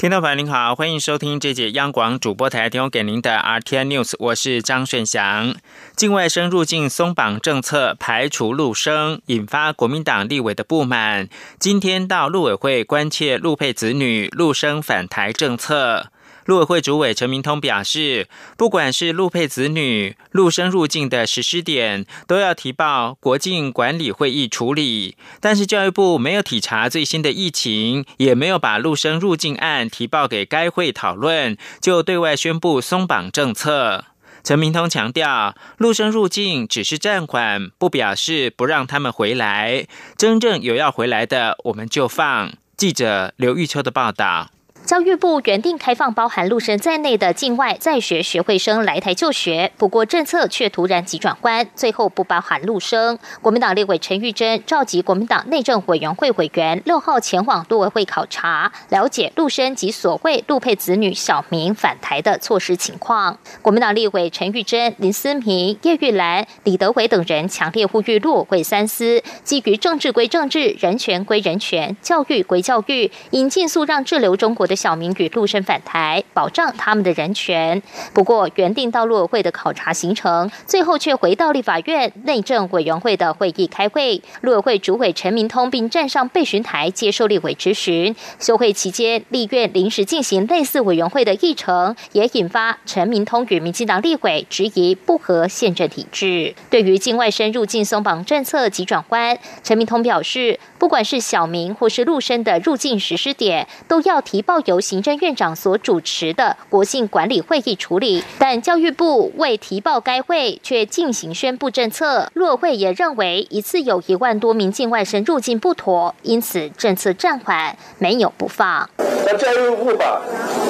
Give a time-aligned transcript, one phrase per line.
[0.00, 5.54] 听众朋友您好，欢迎收听这节央广主播台提供给您的 R T N News，我是张顺祥。
[5.94, 11.28] 境外生入境松绑政策排除陆生，引发国民党立委的不满。
[11.58, 16.06] 今天到陆委会关切陆配子女陆生返台政策。
[16.46, 25.16] 陆委会主委陈明通表示，不管是陆配子女、陆生入境的实施点，都要提报国境管理会议处理。
[25.40, 34.06] 但是教育部没有体察最新的疫情，也没有把陆生入境案提报给该会讨论，就对外宣布松绑政策。
[34.42, 39.86] 陈明通强调，陆生入境只是暂缓，不表示不让他们回来。
[40.16, 42.52] 真正有要回来的，我们就放。
[42.74, 44.50] 记者刘玉秋的报道。
[44.84, 53.16] 教育部原定开放包含陆生在内的境外在学学会生来台就学，不过政策却突然急转弯，最后不包含陆生。
[53.40, 63.38] 国民党立委陈玉珍召集国民党内政委员会委员六号前往陆委会考察，了解陆生及所谓陆配子女小民返台的措施情况。
[63.62, 77.82] 国民党立委陈玉珍、林思明、叶玉兰、李德伟等人强烈呼吁陆委会三思，基于政治归政治、人权归人权、教育归教育，应尽速让滞留中国的小民与陆生返台，保障他们的人权。
[78.14, 84.22] 不过，原定到陆委会的考察行程，最后却回到立法院内政委员会的会议开会。
[84.42, 88.14] 陆委会主委陈明通并站上备询台接受立委质询。
[88.38, 96.54] 休会期间，立院临时进行类似委员会的议程，也引发陈明通与民进党立委质疑不合宪政体制。
[96.70, 112.30] 对于境外生入境松绑政策急转弯，陈明通表示，不管是小民或是陆生的入境实施点，都要提报由行政院长所主持的国境管理会议处理，但教育部未提报该会，却进行宣布政策。
[112.32, 118.88] 陆委会也认为一次有一万多名境外生入境不妥，因此政策暂缓，没有不放。
[119.26, 120.22] 那教育部把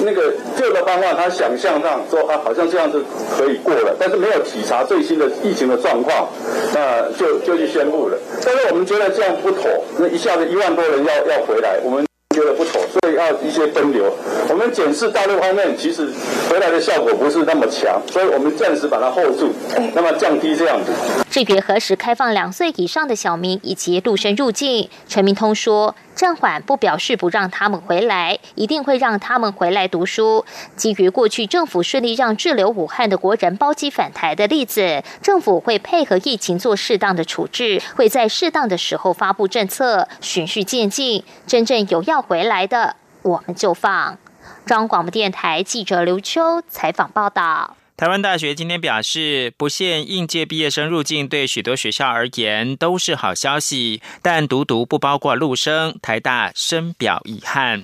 [0.05, 3.05] 那个旧的方案，他想象上说啊，好像这样子
[3.39, 6.29] 可以过了，但是没有体察最新的疫情的状况，
[6.75, 8.19] 那就就去宣布了。
[8.45, 9.63] 但是我们觉得这样不妥，
[10.01, 12.05] 那一下子一万多人要要回来，我们。
[12.33, 14.15] 觉得不妥，所以要一些分流。
[14.49, 16.09] 我们检视大陆方面，其实
[16.49, 19.53] 回来的效果不是那么强，所以我们暂时把它 hold 住，
[19.97, 20.93] 那么降低这样子。
[21.29, 30.45] 至于何时开放两岁以上的小民以及陆生入境，陈明通说，暂缓不表示不让他们回来，一定会让他们回来读书。
[30.77, 41.25] 基于过去政府顺利让滞留武汉的国人包机返台的例子，政府会配合疫情做适当的处置，会在适当的时候发布政策，循序渐进。
[41.47, 44.19] 真正有要回来的，我们就放。
[44.67, 47.80] 中央广播电台记者刘秋采访报道。
[48.01, 57.83] 台湾大学今天表示，不限应届毕业生入境，对许多学校而言都是好消息，但独独不包括陆生，台大深表遗憾。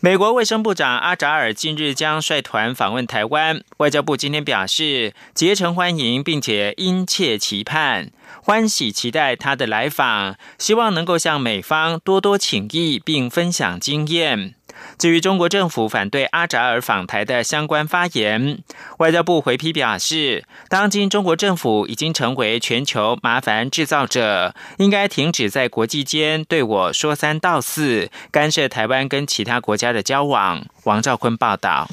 [0.00, 8.10] 美国卫生部长阿扎尔近日将率团访问台湾，外交部今天表示，竭诚欢迎，并且殷切期盼，
[8.42, 14.56] 欢喜期待他的来访，希望能够向美方多多请益，并分享经验。
[14.98, 18.58] 至于中国政府反对阿扎尔访台的相关发言，
[18.98, 30.62] 外交部回批表示，当今中国政府已经成为全球麻烦制造者，应该停止在国际间对我说三道四，干涉台湾跟其他国家的交往。
[30.84, 31.88] 王兆坤报道。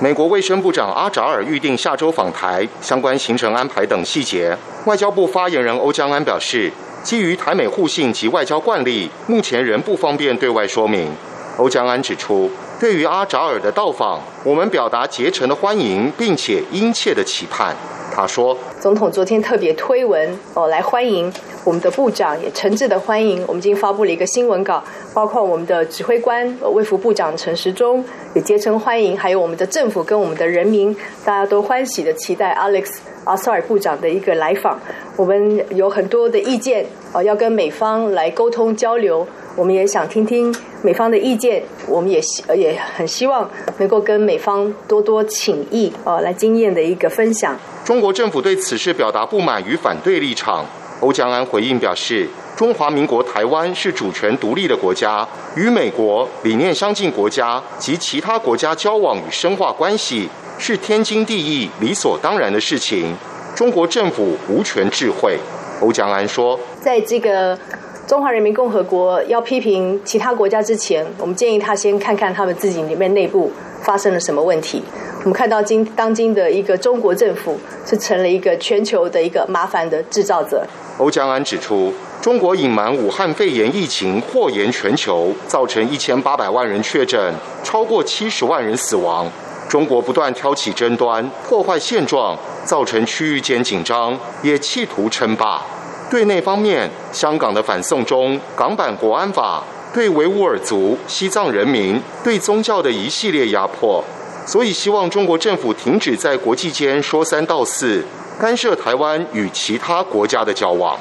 [0.00, 6.72] 美国卫生部长阿扎尔预定下周访台，相关行程安排等细节，外交部发言人欧江安表示，
[7.04, 11.12] 基于台美互信及外交惯例，目前仍不方便对外说明。
[11.58, 17.74] 欧江安指出，对于阿扎尔的到访，我们表达竭诚的欢迎，并且殷切的期盼。
[18.12, 21.32] 他说：“总统昨天特别推文哦，来欢迎
[21.64, 23.42] 我们的部长，也诚挚的欢迎。
[23.46, 24.82] 我们今天发布了一个新闻稿，
[25.14, 30.94] 包括我们的指挥官卫福部长陈时中也竭诚欢迎，还有我们的政府跟我们的人民，
[31.24, 34.78] 大家都欢喜的期待 Alex 阿萨尔部长的一个来访。
[35.16, 36.86] 我们有很多的意见
[37.16, 39.26] 哦，要跟美方来沟通交流。”
[39.56, 47.56] 我们也想听听美方的意见，我们也希也很希望能够跟美方多多请益，呃，来经验的一个分享。
[47.82, 50.66] 中国政府对此事表达不满与反对立场。
[51.00, 55.26] 欧江安回应表示，中华民国台湾是主权独立的国家，
[55.56, 60.28] 与美国理念相近国家及其他国家交往与深化关系
[60.58, 63.14] 是天经地义、理所当然的事情。
[63.54, 65.38] 中国政府无权智慧。
[65.80, 67.58] 欧江安说，在这个。
[68.06, 73.50] 中华人民共和国要批评其他国家之前，我们建议他先看看他们自己里面内部
[73.82, 74.80] 发生了什么问题。
[75.18, 80.64] 我们看到今当今的一个中国政府是成了一个全球的一个麻烦的制造者。
[80.98, 81.92] 欧江安指出，
[82.22, 87.34] 中国隐瞒武汉肺炎疫情祸延全球，造成一千八百万人确诊，
[87.64, 89.28] 超过七十万人死亡。
[89.68, 95.62] 中国不断挑起争端，破坏现状，造成区域间紧张，也企图称霸。
[96.08, 104.04] 对内方面，香港的反送中、港版国安法，对维吾尔族、西藏人民、对宗教的一系列压迫，
[104.46, 108.04] 所以希望中国政府停止在国际间说三道四，
[108.38, 110.96] 干涉台湾与其他国家的交往。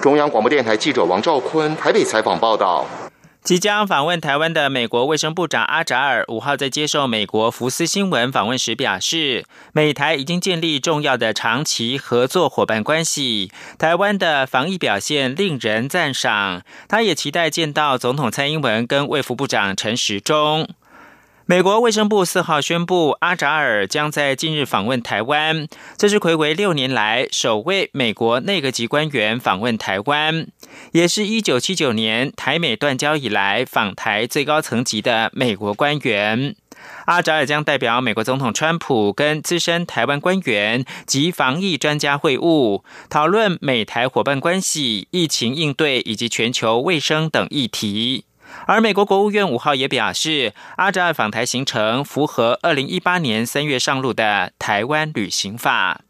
[0.00, 2.84] 中央广播电台记者王兆坤台北采访报道。
[3.50, 16.62] 即将访问台湾的美国卫生部长阿扎尔五号在接受美国福斯新闻访问时表示，美台已经建立重要的长期合作伙伴关系，台湾的防疫表现令人赞赏。
[16.86, 20.68] 他也期待见到总统蔡英文跟卫福部长陈时中。
[21.50, 25.66] 美国卫生部四号宣布，阿扎尔将在近日访问台湾，
[25.96, 30.46] 这是魁违六年来首位美国内阁级官员访问台湾，
[30.92, 36.54] 也是一九七九年台美断交以来访台最高层级的美国官员。
[37.06, 48.26] 阿扎尔将代表美国总统川普跟资深台湾官员及防疫专家会晤，讨论美台伙伴关系、疫情应对以及全球卫生等议题。
[48.66, 56.02] 而美国国务院五号也表示，阿扎尔访台行程符合二零一八年三月上路的台湾旅行法。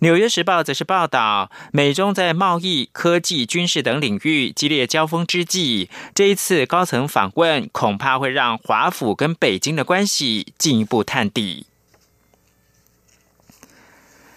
[0.00, 11.66] 纽约时报则是报道，美中在贸易、科技、军事等领域激烈交锋之际，这一次高层访问恐怕会让华府跟北京的关系进一步探底。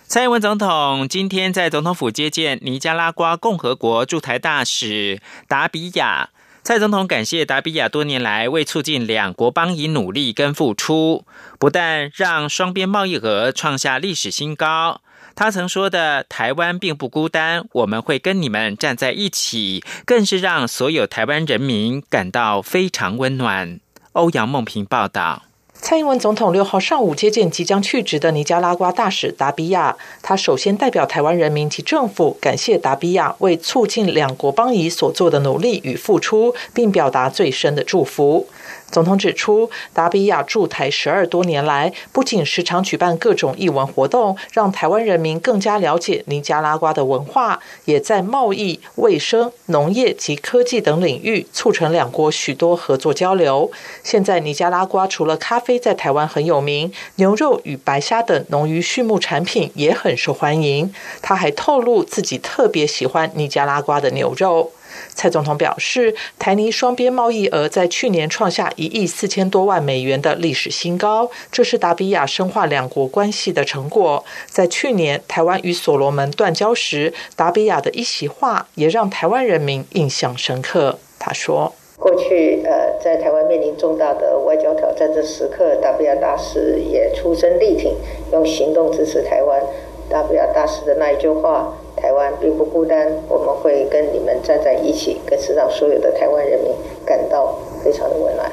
[0.08, 6.30] 蔡英文总统今天在总统府接见尼加拉瓜共和国驻台大使达比亚。
[6.68, 11.24] 蔡总统感谢达比亚多年来为促进两国邦谊努力跟付出，
[11.58, 15.00] 不但让双边贸易额创下历史新高。
[15.34, 23.80] 他曾说的“台湾并不孤单，我们会跟你们站在一起”，更是让所有台湾人民感到非常温暖。
[24.12, 25.44] 欧阳梦平报道。
[25.80, 38.48] 蔡英文总统六号上午接见即将去职的尼加拉瓜大使达比亚，他首先代表台湾人民及政府感谢达比亚为促进两国邦谊所做的努力与付出，并表达最深的祝福。
[38.90, 53.70] 总统指出，达比亚驻台十二多年来，不仅时常举办各种艺文活动，让台湾人民更加了解尼加拉瓜的文化，也在贸易、卫生、农业及科技等领域促成两国许多合作交流。
[54.04, 60.94] 现在，尼加拉瓜除了咖啡在台湾很有名，牛肉与白虾等农渔畜牧产品也很受欢迎。
[61.22, 64.72] 他还透露自己特别喜欢尼加拉瓜的牛肉。
[65.14, 74.24] 蔡总统表示，台尼双边贸易额在去年创下一亿四千多万美元的历史新高，这是达比亚深化两国关系的成果。
[74.48, 81.00] 在去年台湾与所罗门断交时，达比亚的一席话也让台湾人民印象深刻。
[81.20, 87.96] 他说：“过去，呃，在台湾面临重大的外交挑战的时刻，达比亚大使也出声力挺，
[88.32, 89.62] 用行动支持台湾。
[90.10, 96.72] 达比亚大使的那一句话。”台湾并不孤单，我们会跟你们站在一起，更是让所有的台湾人民
[97.06, 98.50] 感到非常的温暖。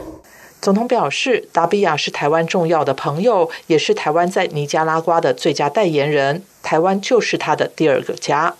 [0.61, 8.55] 总统表示，达比亚是台湾重要的朋友，也是台湾在尼加拉瓜的最佳代言人，台湾就是他的第二个家。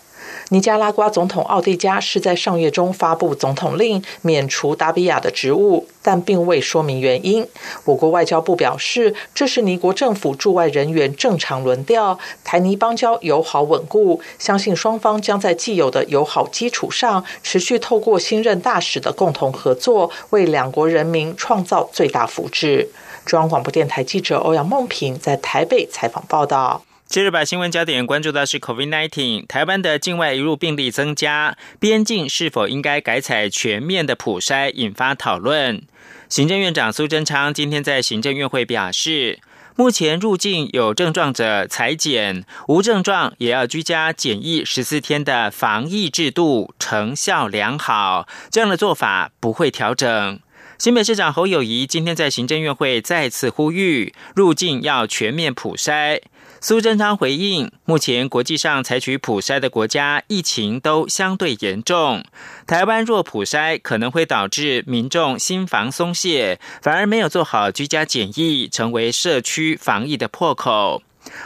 [0.49, 7.47] 尼加拉瓜总统奥蒂加是在上月中发布总统令，免除达比亚的职务，但并未说明原因。
[7.85, 22.87] 我国外交部表示，这是尼国政府驻外人员正常轮调，台尼邦交友好稳固，相信双方将在既有的友好基础上，持续透过新任大使的共同合作，为两国人民创造最大福祉。
[23.25, 26.83] 中央广播电台记者欧阳梦平在台北采访报道。
[27.07, 35.83] 接着把新闻焦点关注到是 COVID-19，台湾的境外移入病例增加，边境是否应该改采全面的普筛，引发讨论。
[36.27, 39.39] 行政院长苏贞昌今天在行政院会表示，
[39.75, 50.39] 目前入境有症状者裁检，无症状也要居家检疫十四天的防疫制度成效良好，这样的做法不会调整。
[50.77, 56.19] 新北市长侯友谊今天在行政院会再次呼吁，入境要全面普筛。
[56.61, 62.23] 苏贞昌回应：目前国际上采取普筛的国家疫情都相对严重，
[62.65, 71.03] 台湾若普筛可能会导致民众心防松懈，反而没有做好居家检疫，成为社区防疫的破口。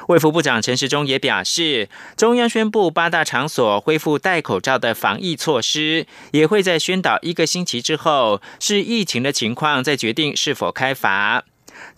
[0.10, 11.44] 卫福部长陈时中也表示，中央宣布八大场所恢复戴口罩的防疫措施，也会在宣导一个星期之后，视疫情的情况再决定是否开罚。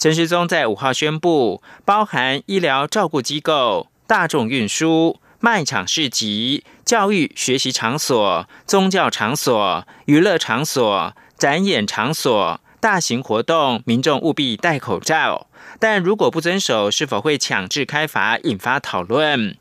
[0.02, 15.46] 陈时中在五号宣布，包含医疗照顾机构、大众运输、卖场市集、教育学习场所、宗教场所、娱乐场所、展演场所、大型活动，民众务必戴口罩。
[15.80, 19.56] 但如果不遵守，是否会强制开罚，引发讨论。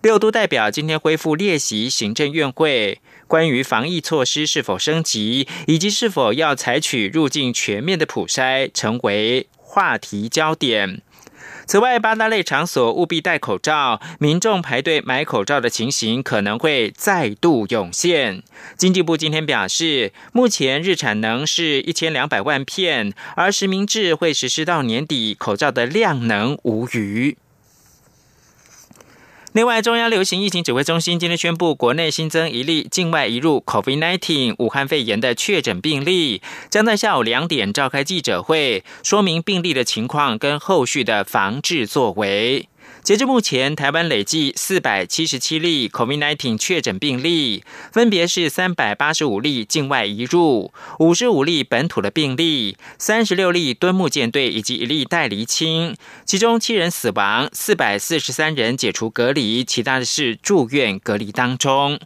[0.00, 11.00] 六都代表今天恢复列席行政院会，关于防疫措施是否升级，以及是否要采取入境全面的普筛，成为话题焦点。
[11.66, 18.42] 此外，八大类场所务必戴口罩，民众排队买口罩的情形可能会再度涌现。
[18.76, 27.38] 经济部今天表示，目前日产能是一千两百万片，而实名制会实施到年底，口罩的量能无余。
[29.54, 36.40] 另外，中央流行疫情指挥中心今天宣布，国内新增一例境外移入 COVID-19 武汉肺炎的确诊病例，
[36.70, 42.66] 将在下午两点召开记者会，说明病例的情况跟后续的防治作为。
[43.02, 61.98] 截至目前，台湾累计四百七十七例 COVID-19 确诊病例，分别是三百八十五例境外移入、五十五例本土的病例、三十六例敦木舰队以及一例待离清，其中七人死亡，四百四十三人解除隔离，其他的是住院隔离当中。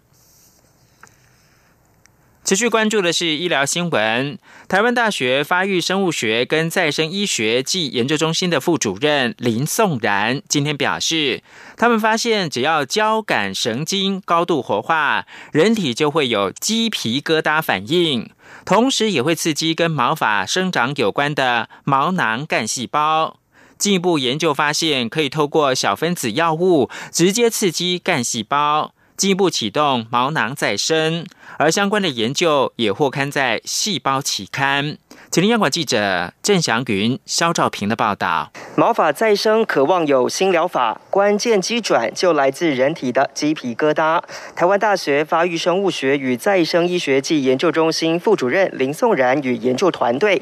[2.47, 4.39] 持续关注的是医疗新闻。
[4.69, 11.43] 台湾大学发育生物学跟再生医学暨研究中心的副主任林颂然今天表示，
[11.77, 18.31] 他们发现只要交感神经高度活化，人体就会有鸡皮疙瘩反应，
[18.65, 23.41] 同时也会刺激跟毛发生长有关的毛囊干细胞。
[23.77, 28.93] 进一步研究发现，可以透过小分子药物直接刺激干细胞。
[29.17, 31.27] 进一步启动毛囊再生，
[31.59, 34.99] 而相关的研究也获刊在《细胞》期刊。
[35.31, 38.51] 吉林央广记者郑祥云、肖兆平的报道。
[38.77, 44.23] 毛发再生渴望有新疗法，关键机转就来自人体的鸡皮疙瘩。
[44.55, 50.41] 台湾大学发育生物学与再生医学暨研究中心副主任林颂然与研究团队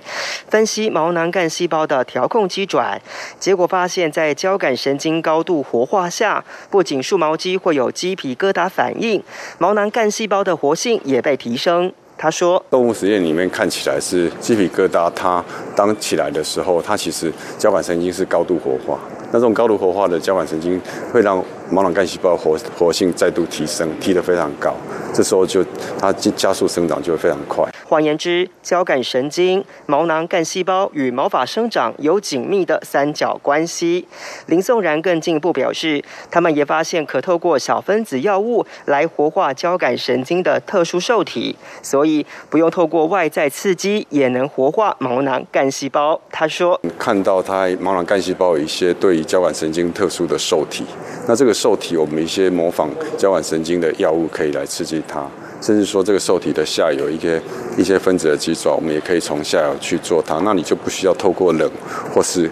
[0.49, 3.01] 分析毛囊干细胞的调控机转，
[3.41, 9.23] 结果发现，在交感神经高度活化下，不仅树毛肌会有鸡皮疙瘩反应，
[9.59, 11.93] 毛囊干细胞的活性也被提升。
[12.17, 15.45] 他说：“动物实验里面看起来是鸡皮疙瘩，它
[15.77, 18.99] 当起来的时候，它其实交感神经是高度活化。
[19.33, 20.81] 那这种高度活化的交感神经
[21.13, 24.75] 会让毛囊干细胞活活性再度提升，提得非常高。
[25.13, 25.65] 这时候就
[25.99, 34.07] 它加速生长就会非常快。”换言之，交感神经、毛囊干细胞与毛发生长有紧密的三角关系。
[34.47, 46.21] 林颂然更进一步表示，他们也发现可透过小分子药物来活化交感神经的特殊受体，所以不用透过外在刺激也能活化毛囊干细胞。
[46.31, 50.85] 他说：“看到它毛囊干细胞有一些对于交感神经特殊的受体，
[51.29, 55.25] 那这个受体我们一些模仿交感神经的药物可以来刺激它。”
[55.63, 57.41] 甚至说这个受体的下游一些
[57.79, 61.71] 一些分子的基爪，我们也可以从下游去做它，那你就不需要透过冷
[62.13, 62.51] 或是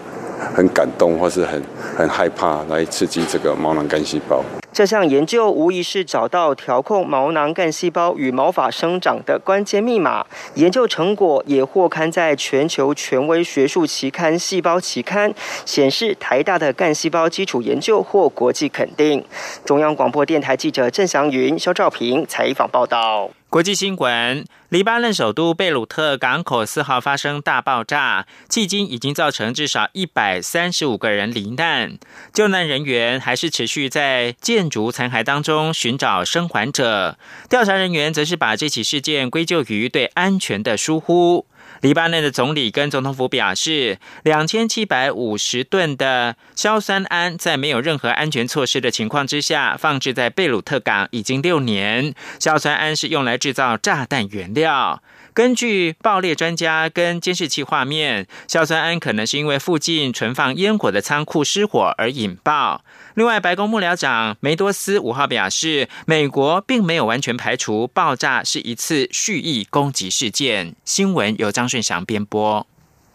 [0.55, 1.63] 很感动或是很
[1.97, 4.43] 很害怕来刺激这个毛囊干细胞。
[4.73, 10.25] 这项研究无疑是找到调控毛囊干细胞与毛发生长的关键密码。
[10.55, 15.35] 研究成果也获刊在全球权威学术期刊《细胞》期刊，
[15.67, 19.23] 显示台大的干细胞基础研究获国际肯定。
[19.67, 23.31] 中央广播电台记者郑祥云、肖兆平采访报道。
[23.53, 31.99] 国际新闻：黎巴嫩首都贝鲁特港口四号发生大爆炸，迄今已经造成至少一百三十五个人罹难。
[32.33, 37.19] 救难人员还是持续在建筑残骸当中寻找生还者。
[37.51, 41.45] 调查人员则是把这起事件归咎于对安全的疏忽。
[41.83, 52.15] 黎巴嫩的总理跟总统府表示，两千七百五十吨的硝酸铵在没有任何安全措施的情况之下放置在贝鲁特港已经六年。
[52.39, 55.03] 硝酸铵是用来制造炸弹原料。
[55.35, 62.85] 根据爆裂专家跟监视器画面，硝酸铵可能是因为附近存放烟火的仓库失火而引爆。
[63.15, 70.75] 另外，白宫幕僚长梅多斯五号表示，美国并没有完全排除爆炸是一次蓄意攻击事件。
[70.85, 72.67] 新闻由张顺祥编播。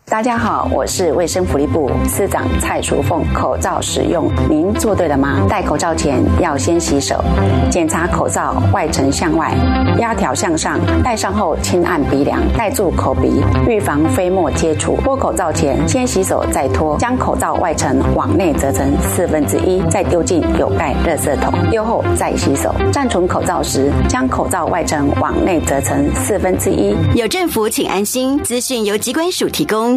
[0.10, 3.22] 大家好，我是卫生福利部司长蔡淑凤。
[3.34, 5.46] 口罩使用，您做对了吗？
[5.50, 7.22] 戴口罩前要先洗手，
[7.70, 9.54] 检查口罩外层向外，
[10.00, 10.80] 压条向上。
[11.04, 14.98] 戴上后轻按鼻梁，戴住口鼻，预防飞沫接触。
[15.04, 21.54] 脱口罩前先洗手再脱，将口罩外层往内折成四分之一，再丢进有盖热色桶。
[21.70, 22.74] 丢后再洗手。
[22.94, 26.96] 暂存口罩时，将口罩外层往内折成四分之一。
[27.14, 28.42] 有政府，请安心。
[28.42, 29.97] 资讯由机关署提供。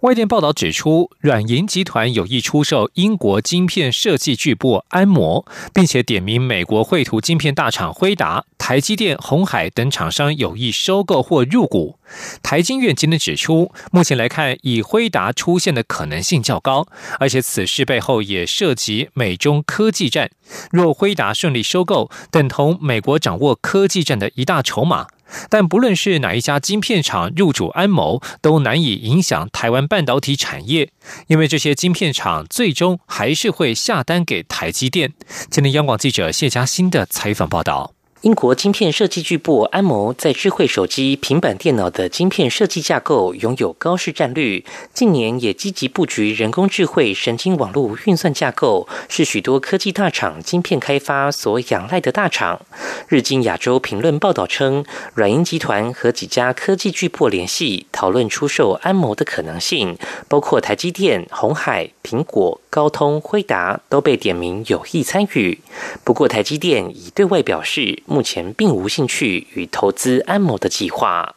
[0.00, 11.98] 外电报道指出，软银集团有意出售英国晶片设计巨擘安摩，并且点名美国绘图晶片大厂辉达、台积电、红海等厂商有意收购或入股。
[12.42, 16.86] 台经院今天指出，目前来看，以辉达出现的可能性较高，
[17.18, 20.30] 而且此事背后也涉及美中科技战。
[20.70, 25.06] 若辉达顺利收购，等同美国掌握科技战的一大筹码。
[25.48, 30.90] 但不论是哪一家晶片厂入主安谋，都难以影响台湾半导体产业，
[31.26, 35.12] 因为这些晶片厂最终还是会下单给台积电。
[35.50, 37.95] 今天央广记者谢佳欣的采访报道。
[38.26, 52.60] 英国晶片设计巨擘安谋在智慧手机、平板电脑的晶片设计架构拥有高市占率，近年也积极布局人工智慧神经网络运算架构，是许多科技大厂晶片开发所仰赖的大厂。
[53.06, 65.58] 日经亚洲评论报道称，软银集团和几家科技巨擘联系，讨论出售安谋的可能性，包括台积电、红海、苹果、高通、辉达都被点名有意参与。
[66.04, 68.02] 不过，台积电已对外表示。
[68.04, 71.34] 目前并无兴趣与投资安某的计划。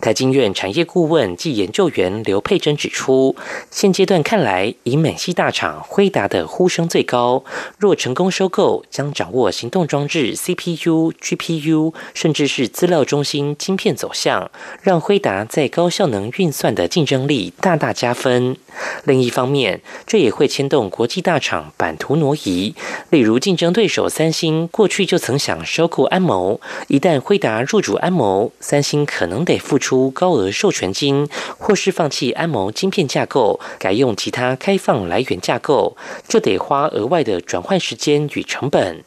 [0.00, 3.36] 台经院产业顾问暨研究员刘佩珍指出，
[3.70, 7.44] 现阶段看来，以美系大厂辉达的呼声最高。
[7.78, 14.50] 若成功收购，将掌握行动装置 CPU、GPU，甚至是资料中心晶片走向，
[14.82, 18.56] 让辉达在高效能运算的竞争力大大加分。
[19.04, 22.74] 另一方面，这也会牵动国际大厂版图挪移。
[23.08, 29.62] 例如，竞争对手三星过去就曾想收购安谋，一旦辉达入主安谋，三星可能得。
[29.62, 39.04] 付出高额授权金，或是放弃安谋晶片架构，改用其他开放来源架构，就得花额外的转换时间与成本。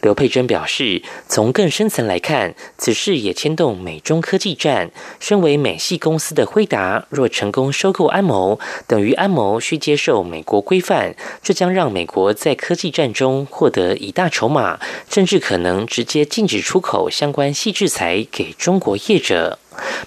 [0.00, 4.90] 刘佩珍表示，从更深层来看，此事也牵动美中科技战。
[5.20, 19.58] 身为美系公司的辉达，若成功收购安谋，等于安谋需接受美国规范，这将让美国在科技战中获得一大筹码，甚至可能直接禁止出口相关细制裁给中国业者。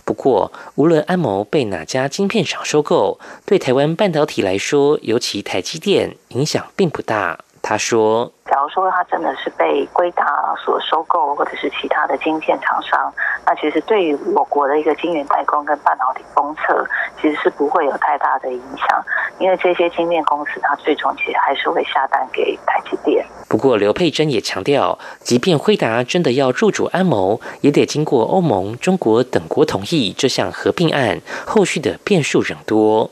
[0.04, 7.40] 不过，无论安谋被哪家晶片厂收购，对台湾半导体来说，尤其台积电影响并不大。
[7.66, 8.32] 他说。
[8.46, 10.24] 假如说他真的是被归达
[10.64, 13.12] 所收购，或者是其他的晶片厂商，
[13.44, 16.86] 那其实对于我国的一个晶圆代工跟半导体封测，
[17.20, 19.04] 其实是不会有太大的影响，
[19.40, 23.26] 因为这些晶片公司它最终其实还是会下单给台积电。
[23.50, 33.10] 不过刘佩珍也强调，即便辉达真的要入主安谋，也得经过欧盟、中国等国同意这项合并案，后续的变数仍多。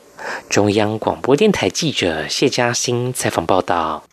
[0.48, 4.04] 中央广播电台记者谢嘉欣采访报道。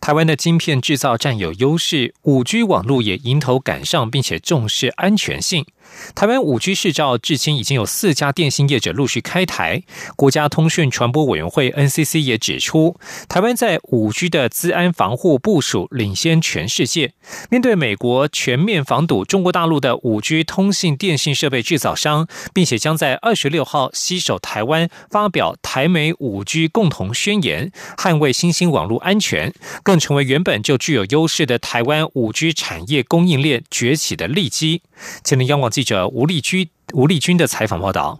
[0.00, 5.66] 台湾的晶片制造占有优势，五 G 网络也迎头赶上，并且重视安全性。
[6.14, 9.82] 台湾五 G 市照至今已经有四家电信业者陆续开台。
[10.16, 12.96] 国家通讯传播委员会 NCC 也指出，
[13.28, 17.12] 台湾在五 G 的资安防护部署领先全世界。
[17.50, 34.82] 面对美国全面防堵中国大陆的五 G 通信电信设备制造商，并且将在二十六号携手台湾发表台美五 G 共同宣言，捍卫新兴网络安全，更成为原本就具有优势的台湾五 G 产业供应链崛起的利基。
[35.22, 38.18] 前天，央广记者吴立军、吴立军的采访报道。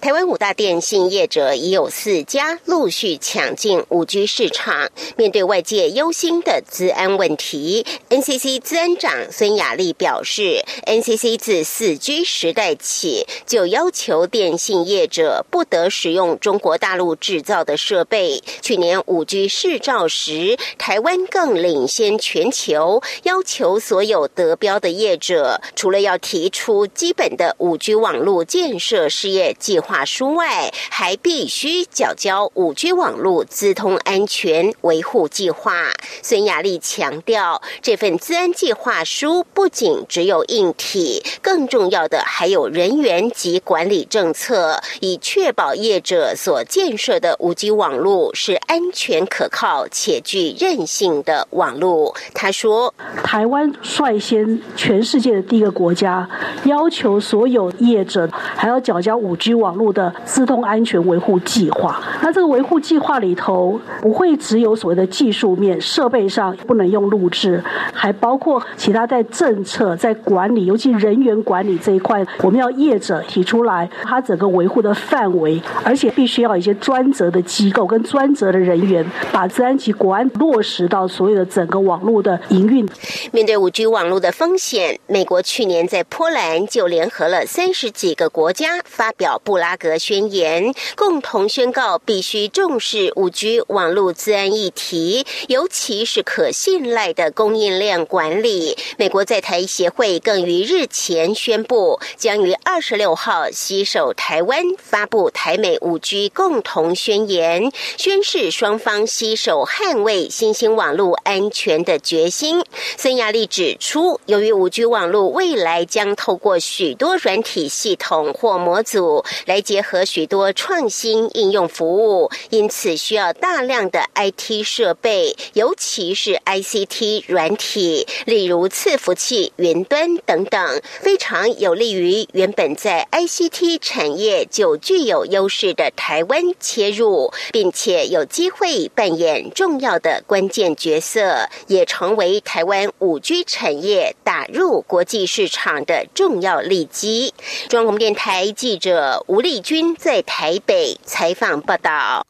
[0.00, 4.90] 台湾五大电信业者已有四家陆续抢进五 G 市场。
[5.16, 18.42] 面对外界忧心的资安问题，NCC 资安长孙雅丽表示，NCC 自四 G 时代起就要求电信业者不得使用中国大陆制造的设备。
[18.62, 29.49] 去年五 G 试照时，台湾更领先全球，要求所有得标的业者，除了要提出基本的五 G 网络建设试验。
[29.58, 35.90] 计划书外，还必须缴交五 G 网络资通安全维护计划。
[36.22, 52.14] 孙雅丽强调，这份资安计划书不仅只有硬体，更重要的还有人员及管理政策，以确保业者所建设的五 G 网络是安全可靠且具韧性的网络。
[52.34, 56.28] 他说：“台湾率先全世界的第一个国家，
[56.64, 62.00] 要求所有业者还要缴交五 G 网络的自动安全维护计划。
[62.22, 82.86] 那这个维护计划里头，不会只有所谓的技术面、设备上不能用录制，还包括其他在政策、在管理，尤其人员管理这一块，我们要业者提出来，他整个维护的范围，而且必须要一些专责的机构跟专责的人员，把治安及国安落实到所有的整个网络的营运。
[83.32, 98.76] 面对五 G 网络的风险，美国去年在波兰就联合了三十几个国家发表布拉格宣言，共同宣告必须重视五 G 网络自安议题，尤其是可信赖的供应链管理。
[98.96, 112.62] 美国在台协会更于日前宣布，将于二十六号携手台湾发布台美五 G 共同宣言，宣示双方携手捍卫新兴网络安全的决心。
[112.96, 119.09] 孙亚丽指出，由于五 G 网络未来将透过许多软体系统或模组
[119.46, 147.32] 来结合许多创新应用服务，因此需要大量的 IT 设备，尤其是 ICT 软体，例如伺服器、云端等等，非常有利于原本在 ICT 产业就具有优势的台湾切入，并且有机会扮演重要的关键角色，也成为台湾五 G 产业打入国际市场的重要利基。
[147.68, 152.26] 中广电台记者吴丽君在台北采访报道。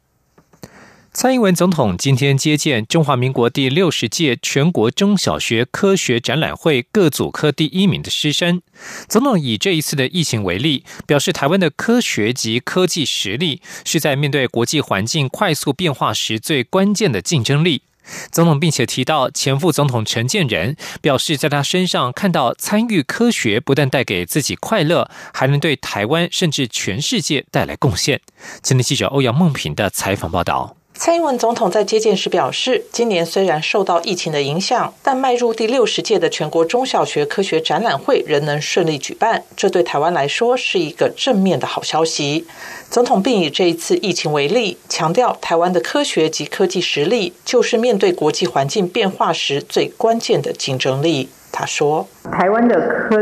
[1.13, 8.63] 蔡英文总统今天接见中华民国第六十届全国中小学科学展览会各组科第一名的师生。
[9.09, 17.83] 总统以这一次的疫情为例，表示台湾的科学及科技实力是在面对国际环境快速变化时最关键的竞争力。
[18.31, 28.21] 总统并且提到，前副总统陈建仁表示，在他身上看到参与科学不但带给自己快乐，还能对台湾甚至全世界带来贡献。
[28.63, 30.80] 今天记者欧阳梦平的采访报道。
[31.03, 42.47] 蔡英文总统在接见时表示，今年虽然受到疫情的影响，但迈入第六十届的全国中小学科学展览会仍能顺利举办，这对台湾来说是一个正面的好消息。
[42.91, 51.31] 总统并以这一次疫情为例，强调台湾的科学及科技实力就是面对国际环境变化时最关键的竞争力。
[51.51, 53.17] 他说：“台湾的科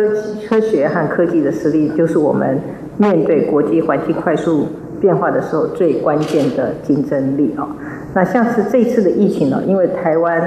[0.48, 2.60] 科学和科技的实力，就是我们
[2.96, 4.66] 面对国际环境快速。”
[5.00, 7.68] 变化的时候最关键的竞争力啊，
[8.14, 10.40] 那像是这次的疫情呢，因为台湾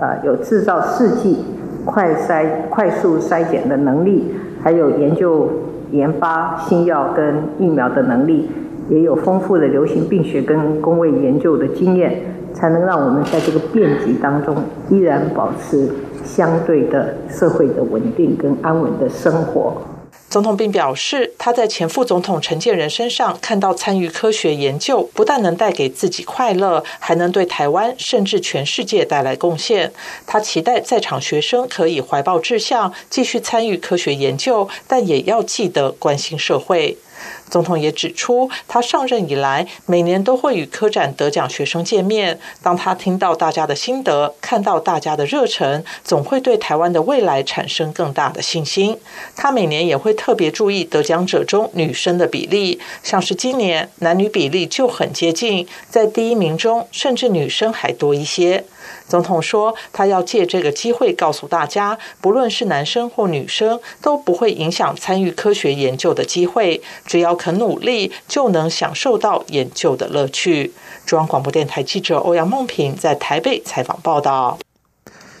[0.00, 1.44] 呃有制造试剂、
[1.84, 5.48] 快筛、快速筛检的能力，还有研究
[5.90, 8.48] 研发新药跟疫苗的能力，
[8.88, 12.16] 也有丰富的流行病学跟工位研究的经验，
[12.52, 14.56] 才能让我们在这个变局当中
[14.90, 15.88] 依然保持
[16.24, 19.74] 相对的社会的稳定跟安稳的生活。
[20.32, 29.92] 总统并表示，他在前副总统陈建仁身上看到参与科学研究不但能带给自己快乐，还能对台湾甚至全世界带来贡献。
[30.26, 36.96] 他期待在场学生可以怀抱志向，继续参与科学研究，但也要记得关心社会。
[37.52, 42.40] 总统也指出，他上任以来，每年都会与科展得奖学生见面。
[42.62, 48.96] 当他听到大家的心得，看到大家的热忱，总会对台湾的未来产生更大的信心。
[49.36, 58.64] 他每年也会特别注意得奖者中女生的比例，像是今年男女比例就很接近，在第一名中甚至女生还多一些。
[59.06, 66.80] 总统说，他要借这个机会告诉大家，不论是男生或女生，都不会影响参与科学研究的机会。
[67.06, 70.72] 只要肯努力，就能享受到研究的乐趣。
[71.04, 74.56] 中央广播电台记者欧阳梦平在台北采访报道。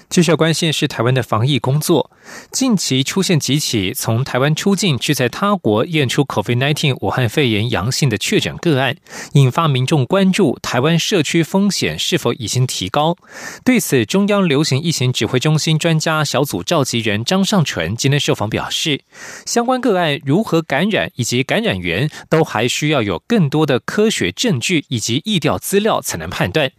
[0.08, 2.10] 继续关心是台湾的防疫工作。
[2.50, 8.96] 近期出现几起从台湾出境却在他国验出 COVID-19 武汉肺炎阳性的确诊个案，
[9.32, 13.16] 引发民众关注台湾社区风险是否已经提高。
[13.64, 19.02] 对此，中央流行疫情指挥中心专家小组召集人张尚纯今天受访表示，
[19.44, 26.70] 相关个案如何感染以及感染源都还需要有更多的科学证据以及疫调资料才能判断。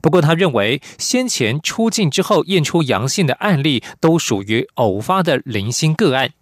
[0.00, 5.01] 不过，他认为先前出境之后验出阳性的案例都属于偶。
[5.02, 6.32] 发的零星个案，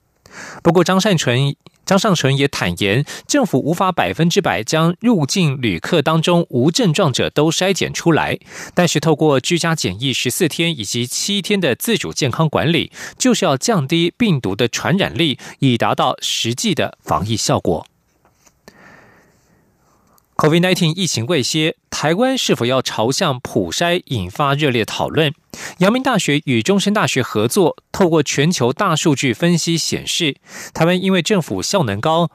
[0.63, 1.57] 不过张善纯。
[1.87, 8.39] 张善纯也坦言，政府无法百分之百将入境旅客当中无症状者都筛检出来，
[8.75, 17.90] 但是透过居家检疫十四天以及七天的自主健康管理，就是要降低病毒的传染力，以达到实际的防疫效果。
[20.41, 25.35] COVID-19 疫情未歇，台湾是否要朝向普筛引发热烈讨论。
[25.81, 30.37] 阳明大学与中山大学合作，透过全球大数据分析显示，
[30.73, 32.31] 台湾因为政府效能高。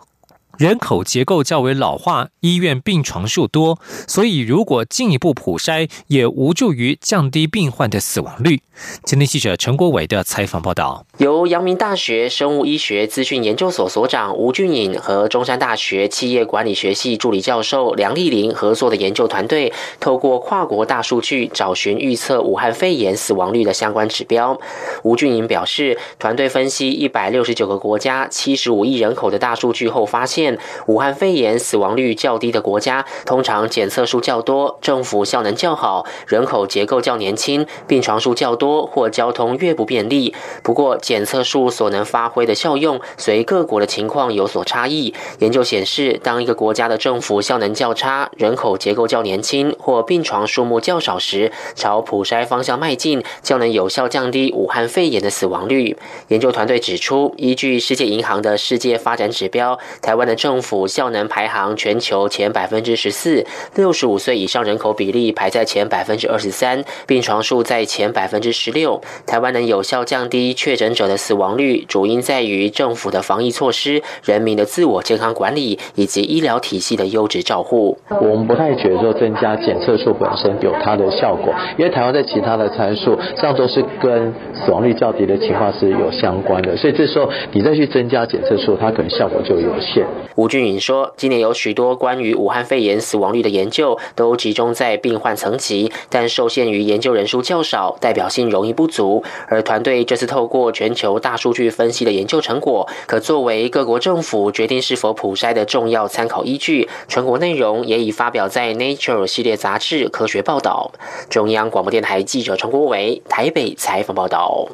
[0.58, 8.62] 人口结构较为老化，医院病床数多，所以如果进一步普筛，也无助于降低病患的死亡率。
[9.04, 24.58] 今天记者陈国伟的采访报道，由阳明大学生物医学资讯研究所所长吴俊颖和中山大学企业管理学系助理教授梁丽玲合作的研究团队，透过跨国大数据找寻预测武汉肺炎死亡率的相关指标。
[25.04, 30.45] 吴俊颖表示，团队分析一百六十九个国家七十五亿人口的大数据后，发现。
[30.88, 40.34] 武汉肺炎死亡率较低的国家，通常检测数较多，政府效能较好，人口结构较年轻，病床数较多，或交通越不便利。
[40.64, 45.14] 不过，检测数所能发挥的效用，随各国的情况有所差异。
[45.40, 55.98] 研究显示，当一个国家的政府效能较差，人口结构较年轻，或病床数目较少时，朝普筛方向迈进，较能有效降低武汉肺炎的死亡率。
[56.28, 63.46] 研究团队指出，依据世界银行的世界发展指标，台湾的政府效能排行全球前百分之十四，
[63.76, 69.02] 六十五岁以上人口比例排在前百分之二十三，病床数在前百分之十六。
[69.26, 77.98] 台湾能有效降低确诊者的死亡率，主因在于政府的防疫措施、人民的自我健康管理以及医疗体系的优质照护。
[78.10, 90.06] 我们不太觉得增加检测数本身有它的效果，因为台湾在其他的参数上都是跟死亡率较低的情况是有相关的，所以这时候你再去增加检测数，它可能效果就有限。
[90.36, 99.24] 吴俊颖说，今年有许多关于武汉肺炎死亡率的研究，都集中在病患层级，但受限于研究人数较少，代表性容易不足。
[99.48, 106.90] 而团队这次透过全球大数据分析的研究成果，可作为各国政府决定是否普筛的重要参考依据。
[107.08, 110.92] 成果内容也已发表在《Nature》系列杂志科学报道。
[111.30, 114.68] 中央广播电台记者陈国伟台北采访报道。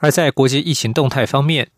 [0.00, 1.68] 而在国际疫情动态方面。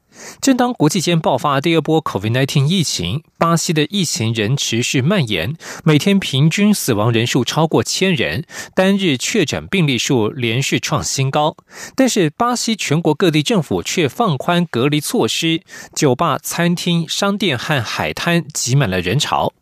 [0.41, 11.57] 正当国际间爆发第二波 COVID-19 疫情，巴西的疫情仍持续蔓延，每天平均死亡人数超过千人，单日确诊病例数连续创新高。
[11.95, 15.63] 但是，巴西全国各地政府却放宽隔离措施，
[15.95, 19.53] 酒吧、餐厅、商店和海滩挤满了人潮。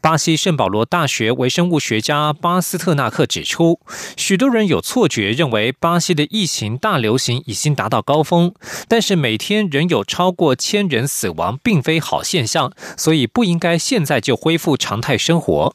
[0.00, 3.80] 巴西圣保罗大学微生物学家巴斯特纳克指出，
[4.16, 8.54] 许多人有错觉，认为巴西的疫情大流行已经达到高峰，
[8.88, 15.74] 但是每天仍有超过千人死亡，并非好现象，所以不应该现在就恢复常态生活。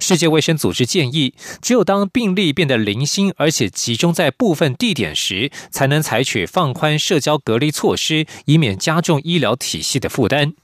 [0.00, 10.54] 世界卫生组织建议，只有当病例变得零星，而且集中在部分地点时，才能采取放宽社交隔离措施，以免加重医疗体系的负担。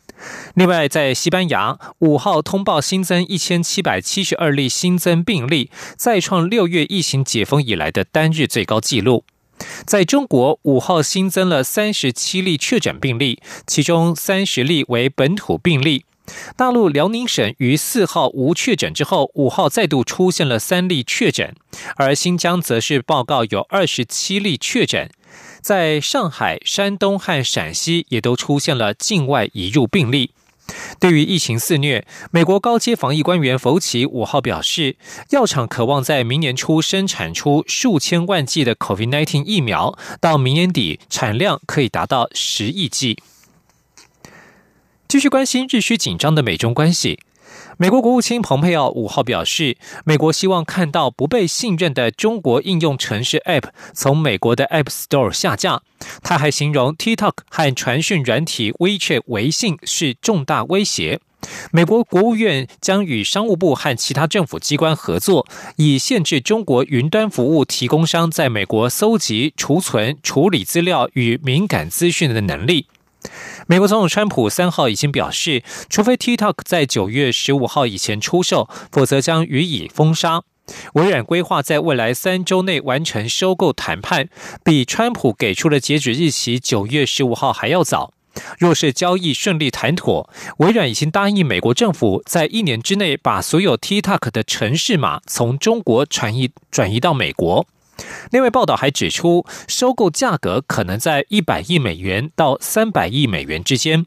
[0.54, 9.24] 另外，在西班牙，五号通报新增一千七百七十二例新增病例，再创六月疫情解封以来的单日最高纪录。
[9.86, 16.04] 在中国，五号新增了三十七例确诊病例，其中三十例为本土病例。
[16.56, 21.54] 大陆辽宁省于四号无确诊之后，五号再度出现了三例确诊，
[21.96, 25.10] 而新疆则是报告有二十七例确诊。
[25.64, 30.32] 在上海、山东和陕西也都出现了境外移入病例。
[31.00, 34.98] 对于疫情肆虐，美国高阶防疫官员福奇五号表示，
[35.30, 43.16] 药厂渴望在明年初生产出数千万剂的 COVID-19 疫苗，到明年底产量可以达到十亿剂。
[45.08, 47.20] 继续关心日趋紧张的美中关系。
[47.76, 55.82] 美国国务卿蓬佩奥五号表示，美国希望看到不被信任的中国应用程式 App 从美国的 App Store 下架。
[56.22, 61.20] 他还形容 TikTok 和传讯软体 WeChat 微信是重大威胁。
[61.72, 72.86] 美国国务院将与商务部和其他政府机关合作，以限制中国云端服务提供商在美国搜集、储存、处理资料与敏感资讯的能力。
[73.66, 80.42] 美国总统川普三号已经表示，除非 TikTok 在九月十五号以前出售，否则将予以封杀。
[80.94, 84.28] 微软规划在未来三周内完成收购谈判，
[84.64, 88.12] 比川普给出的截止日期九月十五号还要早。
[88.58, 97.66] 若是交易顺利谈妥，微软已经答应美国政府在一年之内把所有 TikTok 的城市码从中国转移转移到美国。
[98.30, 104.06] 另外，报道还指出，收购价格可能在一百亿美元到三百亿美元之间。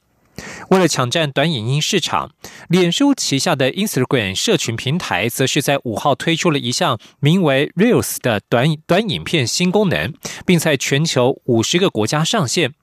[0.70, 2.30] 为了抢占短影音市场，
[2.70, 10.14] 脸书旗下的 Instagram 社群平台则是在五号推出了一项名为 Reels 的短短影片新功能，
[10.46, 12.76] 并在全球五十个国家上线。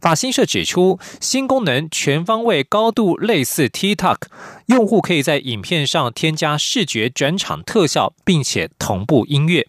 [0.00, 4.16] 法新社指出，新功能全方位高度类似 TikTok，
[4.68, 9.68] 用户可以在影片上添加视觉转场特效，并且同步音乐。